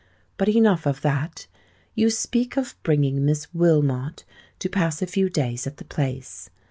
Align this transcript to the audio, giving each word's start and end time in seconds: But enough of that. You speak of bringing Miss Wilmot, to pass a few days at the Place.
But 0.37 0.49
enough 0.49 0.87
of 0.87 1.03
that. 1.03 1.45
You 1.93 2.09
speak 2.09 2.57
of 2.57 2.73
bringing 2.81 3.23
Miss 3.23 3.53
Wilmot, 3.53 4.25
to 4.57 4.67
pass 4.67 5.03
a 5.03 5.05
few 5.05 5.29
days 5.29 5.67
at 5.67 5.77
the 5.77 5.85
Place. 5.85 6.49